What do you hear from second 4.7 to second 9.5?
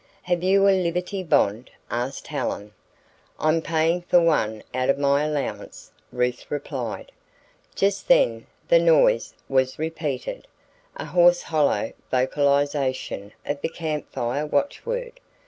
out of my allowance," Ruth replied. Just then the "noise"